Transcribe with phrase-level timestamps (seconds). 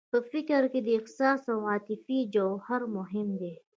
[0.13, 3.53] په فکر کې د احساس او عاطفې جوهر مهم دی